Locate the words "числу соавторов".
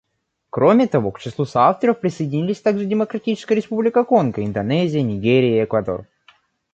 1.19-1.99